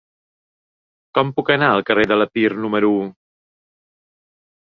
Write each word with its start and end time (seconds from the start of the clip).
Com 1.17 1.33
puc 1.39 1.51
anar 1.55 1.67
al 1.73 1.83
carrer 1.89 2.07
de 2.11 2.17
l'Epir 2.19 2.45
número 2.63 2.91
u? 2.93 3.03